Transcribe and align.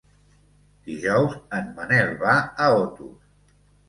Dijous 0.85 1.35
en 1.57 1.67
Manel 1.79 2.09
va 2.23 2.33
a 2.65 2.71
Otos. 2.79 3.53